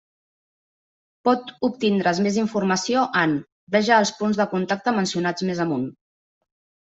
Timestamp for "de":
4.41-4.47